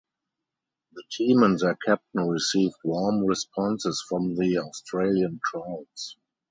[0.93, 6.17] The team and their captain received "warm" responses from the Australian crowds.